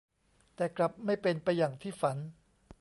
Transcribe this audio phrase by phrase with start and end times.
[0.55, 2.17] แต่กลับไม่เป็นไปอย่างที่ฝัน